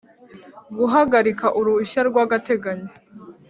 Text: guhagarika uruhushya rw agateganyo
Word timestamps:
guhagarika 0.77 1.45
uruhushya 1.59 2.01
rw 2.09 2.15
agateganyo 2.23 2.89